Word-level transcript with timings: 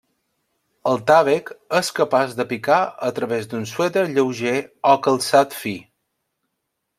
El 0.91 0.95
tàvec 1.09 1.51
és 1.79 1.91
capaç 1.99 2.33
de 2.39 2.45
picar 2.53 2.79
a 3.09 3.11
través 3.19 3.51
d'un 3.51 3.69
suèter 3.73 4.07
lleuger 4.15 4.55
o 4.95 4.97
calçat 5.09 5.55
fi. 5.61 5.77